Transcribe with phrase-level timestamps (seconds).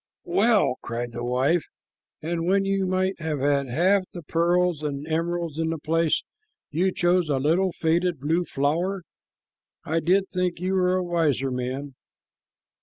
[0.23, 1.63] '""Well!" cried the wife,
[2.23, 6.23] "and when you might have had half the pearls and emeralds in the place,
[6.71, 9.03] you chose a little faded blue flower!
[9.85, 11.93] I did think you were a wiser man."